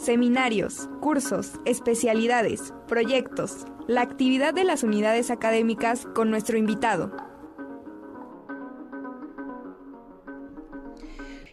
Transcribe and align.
seminarios, 0.00 0.88
cursos, 1.00 1.60
especialidades, 1.66 2.72
proyectos, 2.88 3.66
la 3.86 4.00
actividad 4.00 4.54
de 4.54 4.64
las 4.64 4.82
unidades 4.82 5.30
académicas 5.30 6.06
con 6.14 6.30
nuestro 6.30 6.56
invitado. 6.56 7.14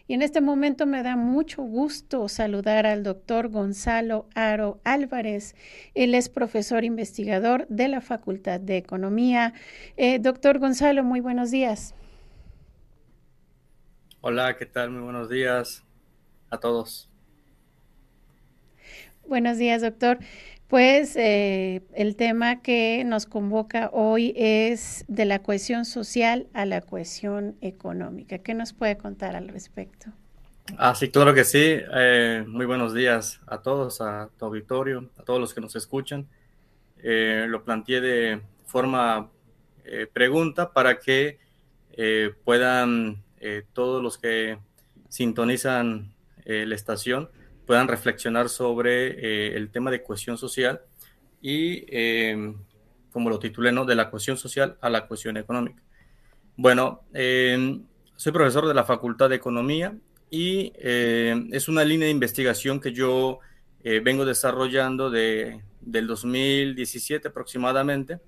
Y 0.06 0.14
en 0.14 0.22
este 0.22 0.40
momento 0.40 0.86
me 0.86 1.02
da 1.02 1.16
mucho 1.16 1.60
gusto 1.60 2.28
saludar 2.28 2.86
al 2.86 3.02
doctor 3.02 3.50
Gonzalo 3.50 4.26
Aro 4.34 4.80
Álvarez. 4.82 5.54
Él 5.94 6.14
es 6.14 6.30
profesor 6.30 6.84
investigador 6.84 7.66
de 7.68 7.88
la 7.88 8.00
Facultad 8.00 8.58
de 8.58 8.78
Economía. 8.78 9.52
Eh, 9.98 10.18
doctor 10.18 10.58
Gonzalo, 10.58 11.04
muy 11.04 11.20
buenos 11.20 11.50
días. 11.50 11.94
Hola, 14.22 14.56
¿qué 14.56 14.64
tal? 14.64 14.90
Muy 14.90 15.02
buenos 15.02 15.28
días 15.28 15.84
a 16.48 16.58
todos. 16.58 17.07
Buenos 19.28 19.58
días, 19.58 19.82
doctor. 19.82 20.20
Pues 20.68 21.14
eh, 21.14 21.82
el 21.92 22.16
tema 22.16 22.62
que 22.62 23.04
nos 23.04 23.26
convoca 23.26 23.90
hoy 23.92 24.32
es 24.34 25.04
de 25.06 25.26
la 25.26 25.40
cohesión 25.40 25.84
social 25.84 26.46
a 26.54 26.64
la 26.64 26.80
cohesión 26.80 27.54
económica. 27.60 28.38
¿Qué 28.38 28.54
nos 28.54 28.72
puede 28.72 28.96
contar 28.96 29.36
al 29.36 29.48
respecto? 29.48 30.10
Ah, 30.78 30.94
sí, 30.94 31.10
claro 31.10 31.34
que 31.34 31.44
sí. 31.44 31.60
Eh, 31.60 32.42
muy 32.48 32.64
buenos 32.64 32.94
días 32.94 33.42
a 33.46 33.60
todos, 33.60 34.00
a 34.00 34.30
tu 34.38 34.46
auditorio, 34.46 35.10
a 35.18 35.22
todos 35.24 35.38
los 35.38 35.52
que 35.52 35.60
nos 35.60 35.76
escuchan. 35.76 36.26
Eh, 37.02 37.44
lo 37.48 37.64
planteé 37.64 38.00
de 38.00 38.40
forma 38.64 39.28
pregunta 40.14 40.72
para 40.72 40.98
que 40.98 41.38
puedan 42.44 43.22
todos 43.74 44.02
los 44.02 44.16
que 44.16 44.58
sintonizan 45.08 46.12
la 46.44 46.74
estación 46.74 47.30
puedan 47.68 47.86
reflexionar 47.86 48.48
sobre 48.48 49.08
eh, 49.08 49.54
el 49.54 49.70
tema 49.70 49.90
de 49.90 50.02
cohesión 50.02 50.38
social 50.38 50.80
y, 51.42 51.84
em, 51.94 52.56
como 53.12 53.28
lo 53.28 53.38
titulé, 53.38 53.72
¿no? 53.72 53.84
de 53.84 53.94
la 53.94 54.10
cohesión 54.10 54.38
social 54.38 54.78
a 54.80 54.88
la 54.88 55.06
cohesión 55.06 55.36
económica. 55.36 55.82
Bueno, 56.56 57.02
em, 57.12 57.84
soy 58.16 58.32
profesor 58.32 58.66
de 58.66 58.72
la 58.72 58.84
Facultad 58.84 59.28
de 59.28 59.36
Economía 59.36 59.94
y 60.30 60.72
em, 60.76 61.50
es 61.52 61.68
una 61.68 61.84
línea 61.84 62.06
de 62.06 62.12
investigación 62.12 62.80
que 62.80 62.94
yo 62.94 63.40
eh, 63.84 64.00
vengo 64.02 64.24
desarrollando 64.24 65.10
de, 65.10 65.60
del 65.82 66.06
2017 66.06 67.28
aproximadamente. 67.28 68.18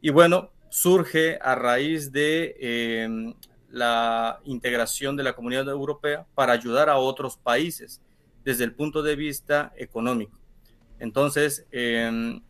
Y 0.00 0.10
bueno, 0.10 0.50
surge 0.68 1.38
a 1.40 1.54
raíz 1.54 2.10
de 2.10 3.36
la 3.70 4.40
integración 4.44 5.16
de 5.16 5.22
la 5.22 5.34
comunidad 5.34 5.68
europea 5.68 6.26
para 6.34 6.52
ayudar 6.52 6.88
a 6.88 6.96
otros 6.96 7.36
países 7.36 8.00
desde 8.44 8.64
el 8.64 8.74
punto 8.74 9.02
de 9.02 9.16
vista 9.16 9.72
económico. 9.76 10.38
Entonces, 10.98 11.66
em, 11.70 12.40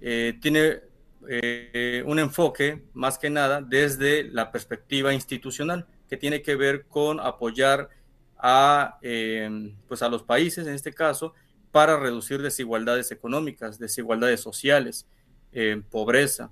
eh, 0.00 0.38
tiene 0.40 0.80
eh, 1.28 2.02
un 2.06 2.18
enfoque 2.18 2.84
más 2.94 3.18
que 3.18 3.28
nada 3.28 3.60
desde 3.60 4.24
la 4.24 4.52
perspectiva 4.52 5.12
institucional, 5.12 5.86
que 6.08 6.16
tiene 6.16 6.42
que 6.42 6.56
ver 6.56 6.86
con 6.86 7.20
apoyar 7.20 7.88
a, 8.38 8.98
em, 9.02 9.74
pues 9.88 10.02
a 10.02 10.08
los 10.08 10.22
países, 10.22 10.66
en 10.66 10.74
este 10.74 10.92
caso, 10.92 11.34
para 11.72 11.98
reducir 11.98 12.40
desigualdades 12.40 13.10
económicas, 13.10 13.78
desigualdades 13.78 14.40
sociales, 14.40 15.06
em, 15.52 15.82
pobreza, 15.82 16.50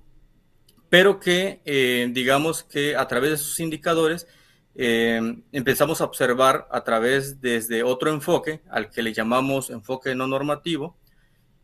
pero 0.89 1.19
que 1.19 1.61
digamos 2.13 2.63
que 2.63 2.95
a 2.95 3.07
través 3.07 3.31
de 3.31 3.37
sus 3.37 3.59
indicadores 3.59 4.27
eh, 4.79 5.19
empezamos 5.51 6.01
a 6.01 6.03
observar 6.03 6.67
a 6.69 6.83
través 6.83 7.41
desde 7.41 7.81
otro 7.81 8.11
enfoque, 8.11 8.61
al 8.69 8.91
que 8.91 9.01
le 9.01 9.11
llamamos 9.11 9.71
enfoque 9.71 10.13
no 10.13 10.27
normativo, 10.27 10.95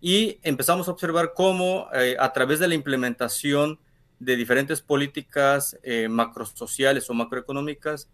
y 0.01 0.39
empezamos 0.41 0.87
a 0.87 0.91
observar 0.91 1.33
cómo 1.35 1.89
eh, 1.93 2.17
a 2.19 2.33
través 2.33 2.57
de 2.57 2.67
la 2.67 2.73
implementación 2.73 3.79
de 4.17 4.35
diferentes 4.35 4.81
políticas 4.81 5.77
eh, 5.83 6.07
macrosociales 6.09 7.07
o 7.09 7.13
macroeconómicas, 7.13 8.09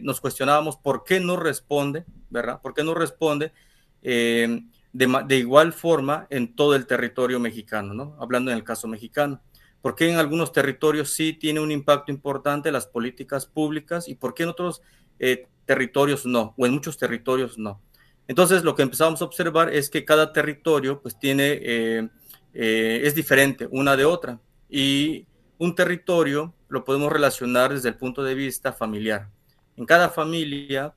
nos 0.00 0.20
cuestionábamos 0.20 0.78
por 0.78 1.04
qué 1.04 1.20
no 1.20 1.36
responde, 1.36 2.06
¿verdad? 2.30 2.62
¿Por 2.62 2.72
qué 2.72 2.82
no 2.82 2.94
responde 2.94 3.52
de, 4.00 4.62
de, 4.92 5.36
igual 5.36 5.74
forma 5.74 6.26
en 6.30 6.56
todo 6.56 6.74
el 6.74 6.86
territorio 6.86 7.38
mexicano, 7.38 7.92
¿no? 7.92 8.16
Hablando 8.18 8.50
en 8.50 8.56
el 8.56 8.64
caso 8.64 8.88
mexicano. 8.88 9.42
¿Por 9.82 9.96
qué 9.96 10.08
en 10.08 10.16
algunos 10.16 10.52
territorios 10.52 11.12
sí 11.12 11.32
tiene 11.32 11.58
un 11.58 11.72
impacto 11.72 12.12
importante 12.12 12.70
las 12.70 12.86
políticas 12.86 13.46
públicas 13.46 14.08
y 14.08 14.14
por 14.14 14.32
qué 14.32 14.44
en 14.44 14.50
otros 14.50 14.80
eh, 15.18 15.48
territorios 15.66 16.24
no? 16.24 16.54
O 16.56 16.66
en 16.66 16.72
muchos 16.72 16.96
territorios 16.96 17.58
no. 17.58 17.80
Entonces, 18.28 18.62
lo 18.62 18.76
que 18.76 18.82
empezamos 18.82 19.20
a 19.20 19.24
observar 19.24 19.74
es 19.74 19.90
que 19.90 20.04
cada 20.04 20.32
territorio 20.32 21.02
pues 21.02 21.18
tiene, 21.18 21.58
eh, 21.60 22.08
eh, 22.54 23.00
es 23.02 23.16
diferente 23.16 23.68
una 23.72 23.96
de 23.96 24.04
otra. 24.04 24.38
Y 24.70 25.26
un 25.58 25.74
territorio 25.74 26.54
lo 26.68 26.84
podemos 26.84 27.12
relacionar 27.12 27.74
desde 27.74 27.88
el 27.88 27.96
punto 27.96 28.22
de 28.22 28.36
vista 28.36 28.72
familiar. 28.72 29.28
En 29.76 29.84
cada 29.84 30.10
familia 30.10 30.94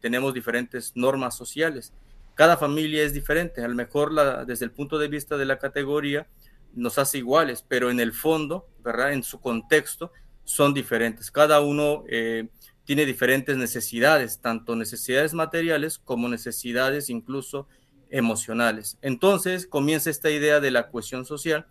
tenemos 0.00 0.32
diferentes 0.32 0.92
normas 0.94 1.36
sociales. 1.36 1.92
Cada 2.34 2.56
familia 2.56 3.02
es 3.02 3.12
diferente. 3.12 3.64
A 3.64 3.68
lo 3.68 3.74
mejor 3.74 4.12
la, 4.12 4.44
desde 4.44 4.64
el 4.64 4.70
punto 4.70 4.98
de 4.98 5.08
vista 5.08 5.36
de 5.36 5.44
la 5.44 5.58
categoría, 5.58 6.26
nos 6.74 6.98
hace 6.98 7.18
iguales, 7.18 7.64
pero 7.66 7.90
en 7.90 8.00
el 8.00 8.12
fondo, 8.12 8.68
¿verdad? 8.82 9.12
En 9.12 9.22
su 9.22 9.40
contexto, 9.40 10.12
son 10.48 10.72
diferentes. 10.72 11.30
Cada 11.30 11.60
uno 11.60 12.04
eh, 12.08 12.48
tiene 12.84 13.04
diferentes 13.04 13.58
necesidades, 13.58 14.40
tanto 14.40 14.74
necesidades 14.76 15.34
materiales 15.34 15.98
como 15.98 16.26
necesidades 16.26 17.10
incluso 17.10 17.68
emocionales. 18.08 18.96
Entonces 19.02 19.66
comienza 19.66 20.08
esta 20.08 20.30
idea 20.30 20.58
de 20.58 20.70
la 20.70 20.88
cohesión 20.88 21.26
social, 21.26 21.66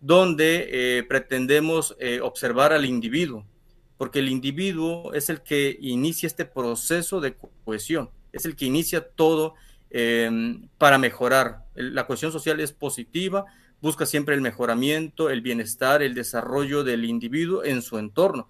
donde 0.00 0.68
eh, 0.70 1.02
pretendemos 1.02 1.94
eh, 2.00 2.20
observar 2.22 2.72
al 2.72 2.86
individuo, 2.86 3.44
porque 3.98 4.20
el 4.20 4.30
individuo 4.30 5.12
es 5.12 5.28
el 5.28 5.42
que 5.42 5.76
inicia 5.82 6.26
este 6.26 6.46
proceso 6.46 7.20
de 7.20 7.36
cohesión, 7.64 8.10
es 8.32 8.46
el 8.46 8.56
que 8.56 8.64
inicia 8.64 9.06
todo 9.06 9.54
para 10.78 10.96
mejorar. 10.96 11.66
La 11.74 12.06
cohesión 12.06 12.32
social 12.32 12.60
es 12.60 12.72
positiva, 12.72 13.44
busca 13.82 14.06
siempre 14.06 14.36
el 14.36 14.40
mejoramiento, 14.40 15.28
el 15.28 15.42
bienestar, 15.42 16.02
el 16.02 16.14
desarrollo 16.14 16.84
del 16.84 17.04
individuo 17.04 17.64
en 17.64 17.82
su 17.82 17.98
entorno 17.98 18.48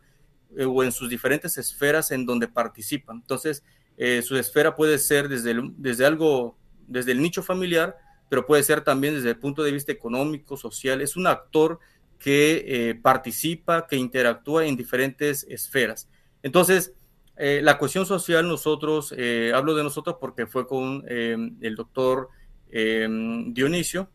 eh, 0.57 0.67
o 0.67 0.85
en 0.85 0.93
sus 0.93 1.09
diferentes 1.09 1.57
esferas 1.57 2.11
en 2.11 2.27
donde 2.27 2.49
participan. 2.49 3.17
Entonces, 3.17 3.65
eh, 3.97 4.21
su 4.21 4.37
esfera 4.37 4.77
puede 4.77 4.99
ser 4.99 5.31
desde, 5.31 5.59
desde 5.79 6.05
algo, 6.05 6.59
desde 6.87 7.13
el 7.13 7.23
nicho 7.23 7.43
familiar, 7.43 7.97
pero 8.29 8.47
puede 8.47 8.63
ser 8.63 8.83
también 8.83 9.15
desde 9.15 9.31
el 9.31 9.39
punto 9.39 9.63
de 9.63 9.73
vista 9.73 9.91
económico, 9.91 10.59
social. 10.59 11.01
Es 11.01 11.17
un 11.17 11.27
actor 11.27 11.81
que 12.19 12.65
eh, 12.67 12.95
participa, 12.95 13.87
que 13.87 13.97
interactúa 13.97 14.67
en 14.67 14.77
diferentes 14.77 15.47
esferas. 15.49 16.09
Entonces, 16.43 16.95
la 17.35 17.77
cuestión 17.77 18.07
social, 18.07 18.47
nosotros, 18.47 19.13
hablo 19.53 19.75
de 19.75 19.83
nosotros 19.83 20.17
porque 20.21 20.47
fue 20.47 20.65
con 20.69 21.03
el 21.09 21.75
doctor 21.75 22.29
Dionisio, 22.71 24.09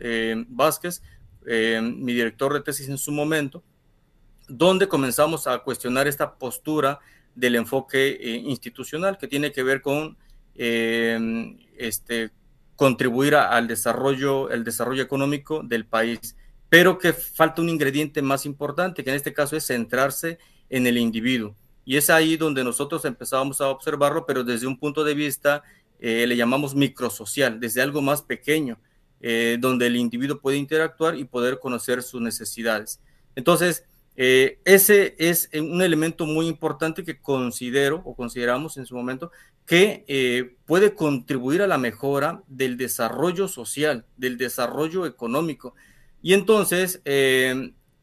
eh, 0.00 0.44
Vázquez, 0.48 1.02
eh, 1.46 1.80
mi 1.82 2.14
director 2.14 2.52
de 2.54 2.60
tesis 2.60 2.88
en 2.88 2.98
su 2.98 3.12
momento, 3.12 3.62
donde 4.48 4.88
comenzamos 4.88 5.46
a 5.46 5.58
cuestionar 5.58 6.08
esta 6.08 6.34
postura 6.34 6.98
del 7.34 7.54
enfoque 7.54 8.08
eh, 8.08 8.36
institucional 8.36 9.18
que 9.18 9.28
tiene 9.28 9.52
que 9.52 9.62
ver 9.62 9.80
con 9.82 10.16
este, 10.56 12.30
contribuir 12.76 13.34
al 13.34 13.66
desarrollo, 13.66 14.50
el 14.50 14.62
desarrollo 14.62 15.02
económico 15.02 15.62
del 15.62 15.86
país, 15.86 16.36
pero 16.68 16.98
que 16.98 17.14
falta 17.14 17.62
un 17.62 17.70
ingrediente 17.70 18.20
más 18.20 18.44
importante, 18.44 19.02
que 19.02 19.08
en 19.08 19.16
este 19.16 19.32
caso 19.32 19.56
es 19.56 19.66
centrarse 19.66 20.38
en 20.68 20.86
el 20.86 20.98
individuo. 20.98 21.54
Y 21.86 21.96
es 21.96 22.10
ahí 22.10 22.36
donde 22.36 22.62
nosotros 22.62 23.06
empezábamos 23.06 23.62
a 23.62 23.68
observarlo, 23.68 24.26
pero 24.26 24.44
desde 24.44 24.66
un 24.66 24.78
punto 24.78 25.02
de 25.02 25.14
vista, 25.14 25.62
le 25.98 26.36
llamamos 26.36 26.74
microsocial, 26.74 27.58
desde 27.58 27.80
algo 27.80 28.02
más 28.02 28.20
pequeño, 28.20 28.78
eh, 29.20 29.58
donde 29.60 29.86
el 29.86 29.96
individuo 29.96 30.40
puede 30.40 30.56
interactuar 30.56 31.14
y 31.16 31.24
poder 31.24 31.58
conocer 31.58 32.02
sus 32.02 32.22
necesidades. 32.22 33.00
Entonces, 33.36 33.84
eh, 34.16 34.58
ese 34.64 35.14
es 35.18 35.50
un 35.54 35.82
elemento 35.82 36.24
muy 36.24 36.46
importante 36.46 37.04
que 37.04 37.20
considero 37.20 38.02
o 38.06 38.14
consideramos 38.14 38.76
en 38.78 38.86
su 38.86 38.94
momento 38.94 39.30
que 39.66 40.04
eh, 40.08 40.56
puede 40.64 40.94
contribuir 40.94 41.60
a 41.60 41.66
la 41.66 41.76
mejora 41.76 42.42
del 42.48 42.76
desarrollo 42.76 43.46
social, 43.46 44.06
del 44.16 44.38
desarrollo 44.38 45.04
económico. 45.04 45.74
Y 46.22 46.32
entonces 46.32 47.00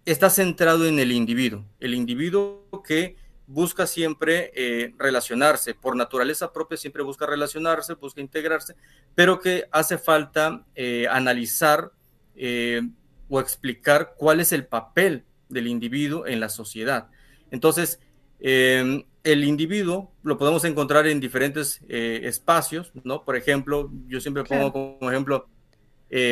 está 0.06 0.30
centrado 0.30 0.88
en 0.88 1.00
el 1.00 1.12
individuo, 1.12 1.66
el 1.80 1.94
individuo 1.94 2.84
que 2.88 3.16
busca 3.48 3.88
siempre 3.88 4.52
eh, 4.54 4.94
relacionarse, 4.98 5.74
por 5.74 5.96
naturaleza 5.96 6.52
propia 6.52 6.78
siempre 6.78 7.02
busca 7.02 7.26
relacionarse, 7.26 7.94
busca 7.94 8.20
integrarse, 8.20 8.76
pero 9.16 9.40
que 9.40 9.68
hace 9.72 9.98
falta 9.98 10.66
eh, 10.76 11.08
analizar 11.10 11.92
eh, 12.36 12.82
o 13.30 13.40
explicar 13.40 14.16
cuál 14.18 14.42
es 14.42 14.52
el 14.52 14.68
papel 14.68 15.24
del 15.48 15.68
individuo 15.68 16.28
en 16.28 16.42
la 16.42 16.50
sociedad. 16.50 17.08
Entonces, 17.50 18.02
es 18.40 19.04
el 19.24 19.44
individuo 19.44 20.14
lo 20.24 20.38
podemos 20.38 20.64
encontrar 20.64 21.08
en 21.08 21.20
diferentes 21.20 21.82
espacios, 21.88 22.92
¿no? 23.04 23.26
Por 23.26 23.36
ejemplo, 23.36 23.92
yo 24.08 24.22
siempre 24.22 24.44
pongo 24.44 24.72
como 24.72 25.10
ejemplo, 25.10 25.50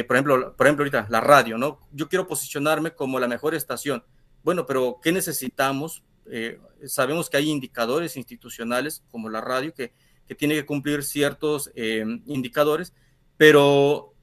por 0.07 0.15
ejemplo, 0.15 0.55
por 0.55 0.67
ejemplo 0.67 0.83
ahorita 0.83 1.07
la 1.09 1.19
radio, 1.19 1.57
¿no? 1.57 1.79
Yo 1.91 2.07
quiero 2.07 2.27
posicionarme 2.27 2.91
como 2.91 3.19
la 3.19 3.27
mejor 3.27 3.55
estación. 3.55 4.03
Bueno, 4.43 4.65
pero 4.65 4.99
¿qué 5.01 5.11
necesitamos? 5.11 6.03
Eh, 6.31 6.59
sabemos 6.85 7.29
que 7.29 7.37
hay 7.37 7.49
indicadores 7.49 8.17
institucionales 8.17 9.03
como 9.11 9.29
la 9.29 9.41
radio 9.41 9.73
que, 9.73 9.93
que 10.27 10.35
tiene 10.35 10.55
que 10.55 10.65
cumplir 10.65 11.03
ciertos 11.03 11.71
indicadores, 11.75 12.93
pero 13.37 14.13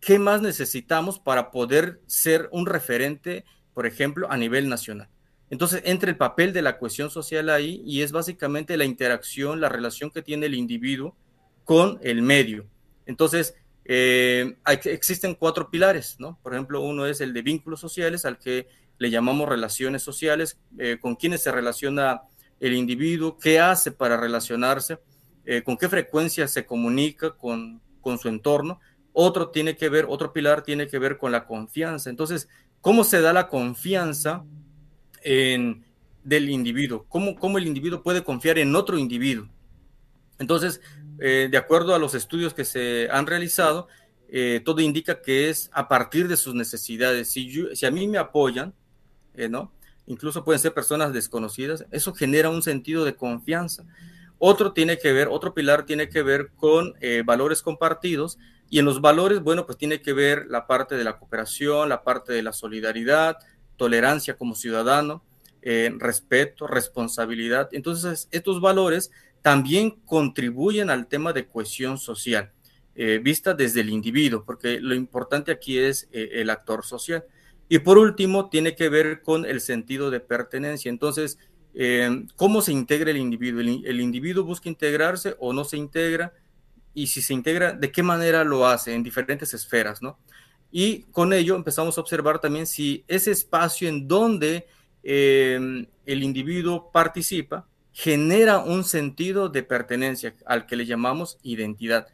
¿qué 0.00 0.18
más 0.18 0.42
necesitamos 0.42 1.18
para 1.18 1.50
poder 1.50 2.00
ser 2.06 2.48
un 2.50 2.66
referente, 2.66 3.44
por 3.74 3.86
ejemplo, 3.86 4.30
a 4.30 4.36
nivel 4.36 4.68
nacional? 4.68 5.08
Entonces 5.52 5.82
entra 5.84 6.08
el 6.08 6.16
papel 6.16 6.54
de 6.54 6.62
la 6.62 6.78
cohesión 6.78 7.10
social 7.10 7.50
ahí 7.50 7.82
y 7.84 8.00
es 8.00 8.10
básicamente 8.10 8.76
la 8.78 8.86
interacción, 8.86 9.60
la 9.60 9.68
relación 9.68 10.10
que 10.10 10.22
tiene 10.22 10.46
el 10.46 10.54
individuo 10.54 11.14
con 11.64 11.98
el 12.02 12.22
medio. 12.22 12.66
Entonces, 13.04 13.54
eh, 13.84 14.56
existen 14.84 15.34
cuatro 15.34 15.70
pilares, 15.70 16.16
¿no? 16.18 16.38
Por 16.42 16.54
ejemplo, 16.54 16.80
uno 16.80 17.04
es 17.06 17.20
el 17.20 17.34
de 17.34 17.42
vínculos 17.42 17.80
sociales, 17.80 18.24
al 18.24 18.38
que 18.38 18.66
le 19.02 19.10
llamamos 19.10 19.48
relaciones 19.48 20.02
sociales, 20.02 20.58
eh, 20.78 20.98
con 21.00 21.16
quiénes 21.16 21.42
se 21.42 21.50
relaciona 21.50 22.22
el 22.60 22.74
individuo, 22.74 23.36
qué 23.36 23.58
hace 23.58 23.90
para 23.90 24.16
relacionarse, 24.16 24.98
eh, 25.44 25.62
con 25.62 25.76
qué 25.76 25.88
frecuencia 25.88 26.46
se 26.46 26.64
comunica 26.64 27.32
con, 27.32 27.82
con 28.00 28.18
su 28.18 28.28
entorno. 28.28 28.78
Otro 29.12 29.50
tiene 29.50 29.76
que 29.76 29.88
ver, 29.88 30.06
otro 30.08 30.32
pilar 30.32 30.62
tiene 30.62 30.86
que 30.86 31.00
ver 31.00 31.18
con 31.18 31.32
la 31.32 31.46
confianza. 31.46 32.10
Entonces, 32.10 32.48
¿cómo 32.80 33.02
se 33.02 33.20
da 33.20 33.32
la 33.32 33.48
confianza 33.48 34.44
en, 35.22 35.84
del 36.22 36.48
individuo, 36.50 37.04
cómo, 37.08 37.34
cómo, 37.34 37.58
el 37.58 37.66
individuo 37.66 38.02
puede 38.02 38.22
confiar 38.22 38.58
en 38.58 38.74
otro 38.76 38.96
individuo. 38.98 39.48
Entonces, 40.38 40.80
eh, 41.18 41.48
de 41.50 41.58
acuerdo 41.58 41.94
a 41.94 41.98
los 41.98 42.14
estudios 42.14 42.54
que 42.54 42.64
se 42.64 43.08
han 43.10 43.26
realizado, 43.26 43.88
eh, 44.28 44.62
todo 44.64 44.80
indica 44.80 45.20
que 45.20 45.50
es 45.50 45.70
a 45.72 45.88
partir 45.88 46.28
de 46.28 46.36
sus 46.36 46.54
necesidades. 46.54 47.30
Si, 47.30 47.52
si 47.74 47.86
a 47.86 47.90
mí 47.90 48.08
me 48.08 48.18
apoyan, 48.18 48.74
eh. 49.34 49.50
Incluso 50.06 50.44
pueden 50.44 50.60
ser 50.60 50.74
personas 50.74 51.12
desconocidas, 51.12 51.86
eso 51.90 52.12
genera 52.12 52.50
un 52.50 52.62
sentido 52.62 53.04
de 53.04 53.14
confianza. 53.14 53.84
Otro 54.38 54.72
tiene 54.72 54.98
que 54.98 55.12
ver, 55.12 55.28
otro 55.30 55.54
pilar 55.54 55.86
tiene 55.86 56.08
que 56.08 56.22
ver 56.22 56.50
con 56.56 56.94
valores 57.24 57.62
compartidos 57.62 58.36
y 58.72 58.78
en 58.78 58.86
los 58.86 59.02
valores, 59.02 59.42
bueno, 59.42 59.66
pues 59.66 59.76
tiene 59.76 60.00
que 60.00 60.14
ver 60.14 60.46
la 60.48 60.66
parte 60.66 60.96
de 60.96 61.04
la 61.04 61.18
cooperación, 61.18 61.90
la 61.90 62.02
parte 62.02 62.32
de 62.32 62.42
la 62.42 62.54
solidaridad, 62.54 63.36
tolerancia 63.76 64.34
como 64.38 64.54
ciudadano, 64.54 65.22
eh, 65.60 65.94
respeto, 65.98 66.66
responsabilidad. 66.66 67.68
Entonces, 67.72 68.28
estos 68.30 68.62
valores 68.62 69.10
también 69.42 69.90
contribuyen 70.06 70.88
al 70.88 71.06
tema 71.06 71.34
de 71.34 71.46
cohesión 71.46 71.98
social, 71.98 72.50
eh, 72.94 73.20
vista 73.22 73.52
desde 73.52 73.82
el 73.82 73.90
individuo, 73.90 74.42
porque 74.42 74.80
lo 74.80 74.94
importante 74.94 75.52
aquí 75.52 75.78
es 75.78 76.08
eh, 76.10 76.30
el 76.34 76.48
actor 76.48 76.82
social. 76.82 77.24
Y 77.72 77.78
por 77.78 77.96
último, 77.96 78.50
tiene 78.50 78.74
que 78.76 78.90
ver 78.90 79.22
con 79.22 79.46
el 79.46 79.62
sentido 79.62 80.10
de 80.10 80.20
pertenencia. 80.20 80.90
Entonces, 80.90 81.38
¿cómo 82.36 82.60
se 82.60 82.70
integra 82.70 83.10
el 83.10 83.16
individuo? 83.16 83.62
El, 83.62 83.98
individuo 83.98 84.44
busca 84.44 84.68
integrarse 84.68 85.36
o 85.38 85.54
no 85.54 85.64
se 85.64 85.78
integra? 85.78 86.34
Y 86.92 87.06
si 87.06 87.22
se 87.22 87.32
integra, 87.32 87.72
¿de 87.72 87.90
qué 87.90 88.02
manera 88.02 88.44
lo 88.44 88.66
hace? 88.66 88.92
En 88.94 89.02
diferentes 89.02 89.54
esferas, 89.54 90.02
¿no? 90.02 90.18
y 90.70 91.04
con 91.12 91.32
ello 91.32 91.56
empezamos 91.56 91.96
a 91.96 92.02
observar 92.02 92.40
también 92.40 92.66
si 92.66 93.04
ese 93.08 93.30
espacio 93.30 93.88
en 93.88 94.06
donde 94.06 94.66
em, 95.02 95.86
el 96.04 96.22
individuo 96.22 96.90
participa 96.92 97.66
genera 97.94 98.58
un 98.58 98.84
sentido 98.84 99.48
de 99.48 99.62
pertenencia 99.62 100.34
al 100.44 100.66
que 100.66 100.76
le 100.76 100.84
llamamos 100.84 101.38
identidad, 101.42 102.08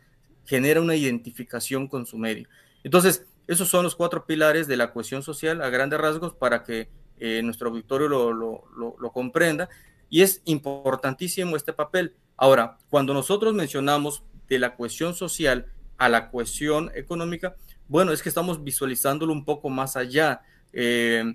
genera 0.44 0.81
una 0.81 0.94
identificación 0.94 1.88
con 1.88 2.06
su 2.06 2.16
medio. 2.16 2.49
Entonces, 2.84 3.26
esos 3.49 3.69
son 3.69 3.83
los 3.83 3.97
cuatro 3.97 4.27
pilares 4.27 4.69
de 4.69 4.77
la 4.77 4.93
cohesión 4.93 5.23
social 5.23 5.62
a 5.62 5.71
grandes 5.71 5.99
rasgos 5.99 6.35
para 6.35 6.62
que 6.62 6.89
eh, 7.19 7.43
nuestro 7.43 7.71
auditorio 7.71 8.09
lo, 8.09 8.33
lo 8.33 9.12
comprenda 9.12 9.69
y 10.09 10.23
es 10.23 10.43
importantísimo 10.45 11.56
este 11.56 11.73
papel. 11.73 12.15
Ahora, 12.37 12.79
cuando 12.89 13.12
nosotros 13.12 13.55
mencionamos 13.55 14.23
de 14.49 14.59
la 14.59 14.77
cohesión 14.77 15.15
social 15.15 15.67
a 15.97 16.09
la 16.09 16.31
cohesión 16.31 16.91
económica, 16.95 17.56
bueno, 17.89 18.12
es 18.12 18.23
que 18.23 18.29
estamos 18.29 18.62
visualizándolo 18.62 19.33
un 19.33 19.45
poco 19.45 19.71
más 19.71 19.97
allá. 19.97 20.43
Eh, 20.73 21.35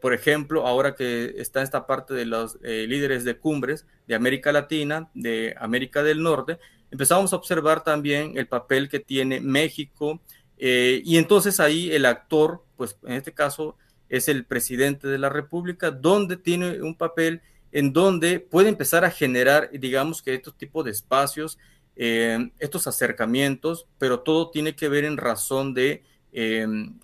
por 0.00 0.12
ejemplo, 0.12 0.66
ahora 0.66 0.94
que 0.94 1.34
está 1.38 1.62
esta 1.62 1.86
parte 1.86 2.14
de 2.14 2.26
los 2.26 2.58
eh, 2.62 2.86
líderes 2.88 3.24
de 3.24 3.38
cumbres 3.38 3.86
de 4.06 4.14
América 4.14 4.52
Latina, 4.52 5.10
de 5.14 5.54
América 5.58 6.02
del 6.02 6.22
Norte, 6.22 6.58
empezamos 6.90 7.32
a 7.32 7.36
observar 7.36 7.84
también 7.84 8.36
el 8.36 8.46
papel 8.48 8.88
que 8.88 9.00
tiene 9.00 9.40
México 9.40 10.20
eh, 10.58 11.02
y 11.04 11.18
entonces 11.18 11.60
ahí 11.60 11.90
el 11.90 12.06
actor, 12.06 12.64
pues 12.76 12.96
en 13.04 13.12
este 13.12 13.32
caso 13.32 13.76
es 14.08 14.28
el 14.28 14.44
presidente 14.44 15.08
de 15.08 15.18
la 15.18 15.28
República, 15.28 15.90
donde 15.90 16.36
tiene 16.36 16.82
un 16.82 16.94
papel 16.94 17.42
en 17.72 17.92
donde 17.92 18.40
puede 18.40 18.68
empezar 18.68 19.04
a 19.04 19.10
generar, 19.10 19.70
digamos 19.72 20.22
que 20.22 20.34
estos 20.34 20.56
tipos 20.56 20.84
de 20.84 20.90
espacios 20.90 21.58
eh, 22.00 22.52
estos 22.60 22.86
acercamientos, 22.86 23.88
pero 23.98 24.20
todo 24.20 24.50
tiene 24.50 24.76
que 24.76 24.88
ver 24.88 25.04
en 25.04 25.16
razón 25.16 25.74
eh, 25.76 26.04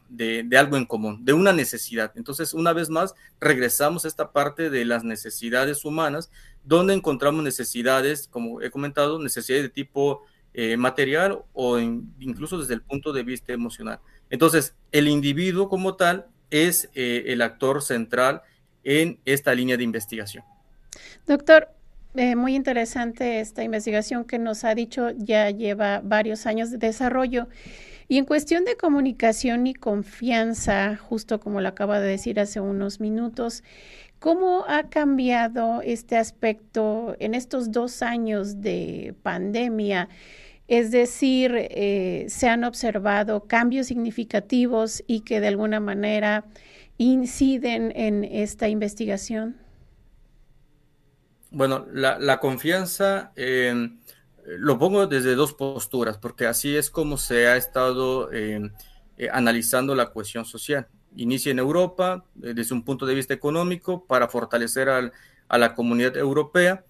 de, 0.09 0.43
de, 0.45 0.57
algo 0.57 0.77
en 0.77 0.87
común, 0.87 1.25
de 1.25 1.33
una 1.33 1.53
necesidad. 1.53 2.13
Entonces, 2.15 2.55
una 2.55 2.73
vez 2.73 2.91
más, 2.91 3.13
regresamos 3.41 4.05
a 4.05 4.09
esta 4.09 4.31
parte 4.31 4.71
de 4.71 4.85
las 4.85 5.03
necesidades 5.03 5.85
humanas, 5.85 6.31
donde 6.63 6.95
encontramos 6.95 7.43
necesidades, 7.43 8.29
como 8.29 8.63
he 8.63 8.71
comentado, 8.71 9.19
necesidades 9.19 9.65
de 9.65 9.71
tipo 9.71 10.23
eh, 10.55 10.77
material 10.77 11.43
o 11.53 11.79
incluso 11.79 12.59
desde 12.59 12.75
el 12.75 12.81
punto 12.81 13.13
de 13.13 13.23
vista 13.23 13.53
emocional. 13.53 14.01
Entonces, 14.31 14.75
el 14.93 15.09
individuo 15.09 15.69
como 15.69 15.97
tal 15.97 16.27
es 16.51 16.89
el 16.95 17.43
actor 17.43 17.83
central 17.83 18.43
en 18.85 19.19
esta 19.25 19.55
línea 19.55 19.77
de 19.77 19.85
investigación. 19.85 20.45
Doctor, 21.27 21.69
eh, 22.17 22.37
muy 22.37 22.55
interesante 22.55 23.41
esta 23.41 23.65
investigación 23.65 24.25
que 24.25 24.39
nos 24.39 24.63
ha 24.63 24.75
dicho 24.75 25.11
ya 25.17 25.51
lleva 25.51 26.01
varios 26.05 26.47
años 26.47 26.71
de 26.71 26.79
desarrollo. 26.79 27.49
Y 28.07 28.19
en 28.19 28.25
cuestión 28.25 28.65
de 28.65 28.77
comunicación 28.77 29.67
y 29.67 29.75
confianza, 29.75 30.97
justo 30.97 31.41
como 31.41 31.61
lo 31.61 31.69
acaba 31.69 31.99
de 31.99 32.09
decir 32.09 32.39
hace 32.39 32.61
unos 32.61 33.01
minutos, 33.01 33.65
¿cómo 34.21 34.65
ha 34.69 34.91
cambiado 34.91 35.81
este 35.83 36.17
aspecto 36.17 37.17
en 37.19 37.35
estos 37.35 37.73
dos 37.73 38.03
años 38.03 38.61
de 38.61 39.15
pandemia? 39.23 40.09
Es 40.67 40.91
decir, 40.91 41.53
eh, 41.55 42.27
se 42.29 42.49
han 42.49 42.65
observado 42.65 43.47
cambios 43.47 43.87
significativos 43.89 45.03
y 45.07 45.21
que 45.21 45.41
de 45.41 45.49
alguna 45.49 45.81
manera 45.81 46.47
inciden 46.97 47.93
en 47.95 48.25
esta 48.25 48.69
investigación. 48.69 49.57
Bueno, 51.51 51.87
la, 51.93 52.41
confianza 52.41 53.33
lo 54.45 54.79
pongo 54.79 55.07
desde 55.07 55.35
dos 55.35 55.55
posturas, 55.55 56.19
porque 56.19 56.47
así 56.47 56.77
es 56.77 56.91
como 56.91 57.17
se 57.17 57.47
ha 57.47 57.57
estado 57.57 58.33
em, 58.33 58.71
eh, 59.17 59.29
analizando 59.33 59.95
la 59.95 60.11
cohesión 60.11 60.45
social. 60.45 60.87
Inicia 61.17 61.53
en 61.53 61.59
Europa 61.59 62.25
eh, 62.43 62.53
desde 62.55 62.75
un 62.75 62.85
punto 62.85 63.07
de 63.07 63.15
vista 63.15 63.33
económico 63.33 64.05
para 64.07 64.29
fortalecer 64.29 64.89
a 64.89 65.59
la 65.59 65.75
comunidad 65.75 66.17
europea 66.17 66.85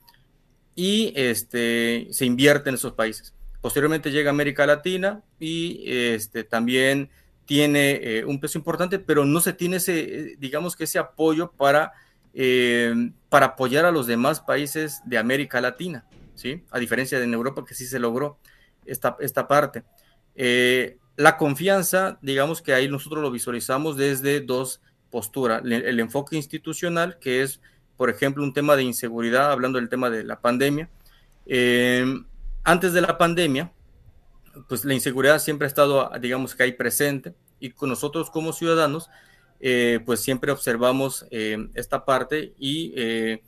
y 0.75 1.13
este, 1.15 2.09
se 2.11 2.25
invierte 2.25 2.71
en 2.71 2.77
esos 2.77 2.93
países. 2.93 3.35
Posteriormente 3.65 4.11
llega 4.11 4.29
a 4.29 4.35
América 4.35 4.67
Latina 4.67 5.23
y 5.41 5.85
este, 5.87 6.45
también 6.45 7.09
tiene 7.47 7.99
eh, 8.03 8.25
un 8.27 8.39
peso 8.39 8.59
importante, 8.59 8.99
pero 8.99 9.25
no 9.25 9.41
se 9.41 9.55
tiene 9.55 9.77
ese, 9.77 10.37
digamos 10.39 10.77
que 10.77 10.85
ese 10.85 10.99
apoyo 10.99 11.51
para 11.51 11.95
eh, 12.35 12.95
para 13.31 13.47
apoyar 13.47 13.87
a 13.87 13.91
los 13.91 14.07
demás 14.07 14.43
países 14.43 15.01
de 15.07 15.17
América 15.17 15.63
Latina, 15.63 16.05
¿sí? 16.35 16.63
A 16.71 16.79
diferencia 16.79 17.19
de 17.19 17.25
en 17.25 17.33
Europa 17.33 17.65
que 17.67 17.75
sí 17.75 17.87
se 17.87 17.99
logró 17.99 18.37
esta, 18.85 19.17
esta 19.21 19.49
parte. 19.49 19.83
Eh, 20.35 20.99
la 21.17 21.39
confianza, 21.39 22.19
digamos 22.21 22.61
que 22.61 22.75
ahí 22.75 22.87
nosotros 22.87 23.23
lo 23.23 23.31
visualizamos 23.31 23.97
desde 23.97 24.43
dos 24.43 24.83
posturas. 25.09 25.63
El, 25.65 26.01
enfoque 26.01 26.37
institucional, 26.37 27.19
que 27.19 27.41
es, 27.41 27.63
por 27.97 28.11
ejemplo, 28.11 28.45
un 28.45 28.53
tema 28.53 28.77
de 28.77 28.83
inseguridad, 28.83 29.51
hablando 29.51 29.79
del 29.79 29.89
tema 29.89 30.11
de 30.11 30.23
la 30.23 30.39
pandemia. 30.39 30.91
Eh, 32.65 32.71
antes 32.71 32.93
de 32.93 33.01
la 33.01 33.19
pandemia, 33.19 33.73
pues 34.69 34.85
la 34.85 34.95
inseguridad 34.95 35.39
siempre 35.39 35.67
ha 35.67 35.69
estado, 35.69 36.11
digamos 36.21 36.55
que 36.55 36.63
ahí 36.63 36.73
presente, 36.73 37.35
y 37.61 37.71
con 37.71 37.89
nosotros 37.89 38.31
como 38.31 38.53
ciudadanos, 38.53 39.09
eh, 39.61 40.01
pues 40.05 40.21
siempre 40.21 40.53
observamos 40.53 41.27
eh, 41.31 41.69
esta 41.75 42.05
parte 42.05 42.53
y 42.59 42.93
eh, 42.97 43.43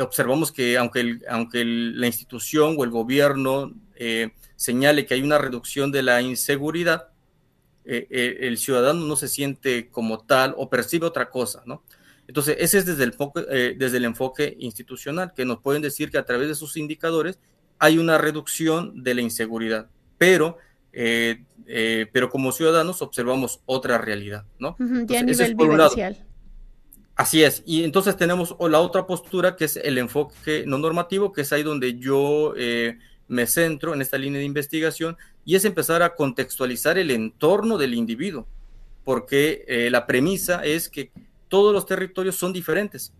observamos 0.00 0.52
que 0.52 0.76
aunque, 0.76 1.20
aunque 1.28 1.64
la 1.64 2.06
institución 2.06 2.76
o 2.78 2.84
el 2.84 2.90
gobierno 2.90 3.72
señale 4.56 5.06
que 5.06 5.14
hay 5.14 5.22
una 5.22 5.38
reducción 5.38 5.92
de 5.92 6.02
la 6.02 6.20
inseguridad, 6.20 7.08
el 7.84 8.58
ciudadano 8.58 9.06
no 9.06 9.14
se 9.14 9.28
siente 9.28 9.88
como 9.88 10.18
tal 10.18 10.54
o 10.56 10.68
percibe 10.68 11.06
otra 11.06 11.30
cosa, 11.30 11.62
¿no? 11.66 11.82
Entonces, 12.26 12.56
ese 12.58 12.78
es 12.78 12.86
desde 12.86 13.04
el, 13.04 13.14
eh, 13.50 13.74
desde 13.76 13.98
el 13.98 14.04
enfoque 14.04 14.56
institucional, 14.58 15.32
que 15.34 15.44
nos 15.44 15.60
pueden 15.60 15.82
decir 15.82 16.10
que 16.10 16.18
a 16.18 16.24
través 16.24 16.48
de 16.48 16.54
sus 16.54 16.76
indicadores 16.76 17.38
hay 17.78 17.98
una 17.98 18.18
reducción 18.18 19.02
de 19.02 19.14
la 19.14 19.20
inseguridad, 19.20 19.88
pero, 20.18 20.58
eh, 20.92 21.44
eh, 21.66 22.06
pero 22.12 22.30
como 22.30 22.52
ciudadanos 22.52 23.02
observamos 23.02 23.60
otra 23.66 23.98
realidad, 23.98 24.44
¿no? 24.58 24.76
ya 25.06 25.20
a 25.20 25.22
nivel 25.22 25.54
vivencial. 25.54 26.24
Así 27.16 27.44
es, 27.44 27.62
y 27.64 27.84
entonces 27.84 28.16
tenemos 28.16 28.56
la 28.58 28.80
otra 28.80 29.06
postura 29.06 29.54
que 29.54 29.66
es 29.66 29.76
el 29.76 29.98
enfoque 29.98 30.64
no 30.66 30.78
normativo, 30.78 31.32
que 31.32 31.42
es 31.42 31.52
ahí 31.52 31.62
donde 31.62 31.96
yo 31.98 32.54
me 33.28 33.46
centro 33.46 33.94
en 33.94 34.02
esta 34.02 34.18
línea 34.18 34.40
de 34.40 34.46
investigación, 34.46 35.16
y 35.44 35.54
es 35.54 35.64
empezar 35.64 36.02
a 36.02 36.14
contextualizar 36.14 36.98
el 36.98 37.12
entorno 37.12 37.78
del 37.78 37.94
individuo, 37.94 38.48
porque 39.04 39.88
la 39.92 40.06
premisa 40.06 40.64
es 40.64 40.88
que 40.88 41.12
todos 41.54 41.72
los 41.72 41.86
territorios 41.86 42.34
son 42.34 42.52
diferentes. 42.52 43.12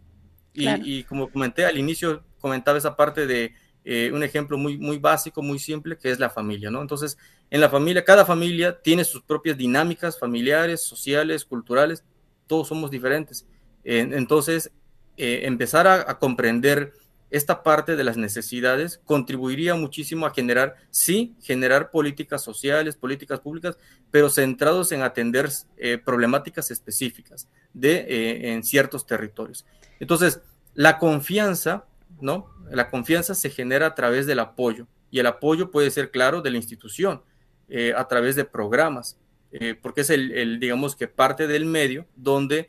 Y, 0.54 1.04
como 1.04 1.30
comenté 1.30 1.64
al 1.64 1.78
inicio, 1.78 2.25
comentaba 2.40 2.78
esa 2.78 2.96
parte 2.96 3.28
de 3.28 3.54
eh, 3.84 4.10
un 4.12 4.22
ejemplo 4.22 4.56
muy, 4.56 4.78
muy 4.78 4.98
básico, 4.98 5.42
muy 5.42 5.58
simple, 5.58 5.98
que 5.98 6.10
es 6.10 6.18
la 6.18 6.30
familia, 6.30 6.70
¿no? 6.70 6.80
Entonces, 6.80 7.18
en 7.50 7.60
la 7.60 7.68
familia, 7.68 8.04
cada 8.04 8.24
familia 8.24 8.80
tiene 8.80 9.04
sus 9.04 9.22
propias 9.22 9.56
dinámicas 9.56 10.18
familiares, 10.18 10.82
sociales, 10.82 11.44
culturales, 11.44 12.02
todos 12.46 12.68
somos 12.68 12.90
diferentes. 12.90 13.46
entonces, 13.84 14.70
eh, 15.16 15.42
empezar 15.44 15.86
a, 15.86 16.18
comprender 16.18 16.92
esta 17.30 17.62
parte 17.62 17.94
de 17.94 18.02
las 18.02 18.16
necesidades 18.16 19.00
contribuiría 19.04 19.74
muchísimo 19.76 20.26
a 20.26 20.34
generar, 20.34 20.74
sí, 20.90 21.36
generar 21.40 21.90
políticas 21.90 22.42
sociales, 22.42 22.96
políticas 22.96 23.38
públicas, 23.40 23.76
pero 24.10 24.28
centrados 24.28 24.90
en 24.90 25.02
atender 25.02 25.48
eh, 25.76 25.98
problemáticas 25.98 26.70
específicas 26.70 27.48
de, 27.72 28.52
en 28.52 28.64
ciertos 28.64 29.06
territorios. 29.06 29.64
Entonces, 30.00 30.40
la 30.74 30.98
confianza, 30.98 31.84
¿no? 32.21 32.50
La 32.71 32.90
confianza 32.90 33.35
se 33.35 33.50
genera 33.50 33.87
a 33.87 33.94
través 33.94 34.26
del 34.26 34.38
apoyo 34.38 34.87
y 35.11 35.18
el 35.18 35.26
apoyo 35.26 35.71
puede 35.71 35.90
ser, 35.90 36.11
claro, 36.11 36.42
de 36.42 36.50
la 36.50 36.56
institución, 36.56 37.23
eh, 37.68 37.92
a 37.97 38.06
través 38.09 38.37
de 38.37 38.44
programas, 38.44 39.18
eh, 39.52 39.75
porque 39.80 40.02
es 40.02 40.11
el, 40.11 40.59
digamos 40.59 40.97
que 40.97 41.09
parte 41.09 41.47
del 41.47 41.64
medio 41.64 42.06
donde 42.16 42.68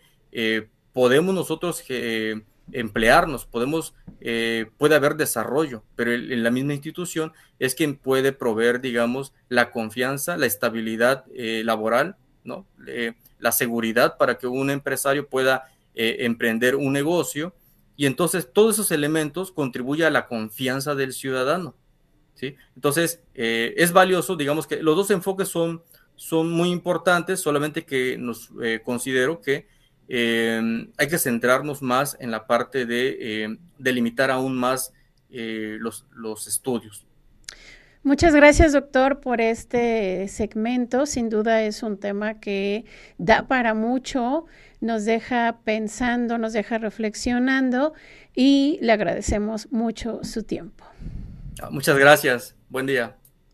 podemos 0.91 1.33
nosotros 1.33 1.81
emplearnos, 2.73 3.45
podemos, 3.45 3.95
puede 4.77 4.95
haber 4.95 5.15
desarrollo, 5.15 5.83
pero 5.95 6.11
en 6.11 6.43
la 6.43 6.51
misma 6.51 6.73
institución 6.73 7.31
es 7.57 7.73
quien 7.73 7.95
puede 7.95 8.33
proveer, 8.33 8.81
digamos, 8.81 9.33
la 9.47 9.71
confianza, 9.71 10.35
la 10.35 10.45
estabilidad 10.45 11.23
laboral, 11.33 12.17
¿no? 12.43 12.67
la 13.39 13.51
seguridad 13.51 14.17
para 14.17 14.37
que 14.37 14.47
un 14.47 14.69
empresario 14.69 15.27
pueda 15.27 15.69
eh, 15.93 16.25
emprender 16.25 16.75
un 16.75 16.93
negocio. 16.93 17.53
Y 17.95 18.05
entonces 18.05 18.51
todos 18.51 18.75
esos 18.75 18.91
elementos 18.91 19.51
contribuyen 19.51 20.07
a 20.07 20.09
la 20.11 20.27
confianza 20.27 20.95
del 20.95 21.13
ciudadano. 21.13 21.75
¿sí? 22.33 22.55
Entonces 22.75 23.21
eh, 23.33 23.73
es 23.77 23.93
valioso, 23.93 24.35
digamos 24.35 24.67
que 24.67 24.81
los 24.81 24.95
dos 24.95 25.11
enfoques 25.11 25.47
son, 25.47 25.81
son 26.15 26.51
muy 26.51 26.69
importantes, 26.69 27.39
solamente 27.39 27.85
que 27.85 28.17
nos 28.17 28.51
eh, 28.61 28.81
considero 28.83 29.41
que 29.41 29.67
hay 30.07 31.07
que 31.09 31.17
centrarnos 31.17 31.81
más 31.81 32.15
en 32.19 32.29
la 32.29 32.45
parte 32.45 32.85
de 32.85 33.57
delimitar 33.79 34.29
aún 34.29 34.55
más 34.55 34.93
los, 35.31 36.05
los 36.13 36.45
estudios. 36.45 37.07
Muchas 38.05 38.35
gracias, 38.35 38.73
doctor, 38.73 39.19
por 39.19 39.41
este 39.41 40.27
segmento. 40.27 41.07
Sin 41.07 41.27
duda 41.27 41.63
es 41.63 41.81
un 41.81 41.97
tema 41.97 42.39
que 42.39 42.85
da 43.17 43.47
para 43.47 43.73
mucho, 43.73 44.45
nos 44.85 45.03
deja 45.03 45.59
pensando, 45.63 46.37
nos 46.37 46.53
deja 46.53 46.77
reflexionando 46.77 47.93
y 48.35 48.77
le 48.81 48.91
agradecemos 48.93 49.71
mucho 49.71 50.23
su 50.23 50.43
tiempo. 50.43 50.85
Muchas 51.71 51.97
gracias. 51.97 52.55
Buen 52.69 52.85
día. 52.85 53.15